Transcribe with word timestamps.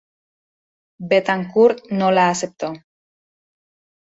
Betancourt 1.11 1.85
no 1.99 2.09
la 2.15 2.25
aceptó. 2.33 2.73